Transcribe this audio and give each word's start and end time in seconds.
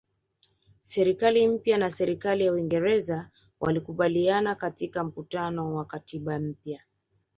Serikali 0.81 1.47
mpya 1.47 1.77
na 1.77 1.91
serikali 1.91 2.45
ya 2.45 2.53
Uingereza 2.53 3.29
walikubaliana 3.59 4.55
katika 4.55 5.03
mkutano 5.03 5.73
wa 5.75 5.85
katiba 5.85 6.39
mpya 6.39 6.81